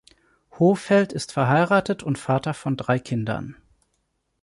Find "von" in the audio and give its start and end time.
2.55-2.75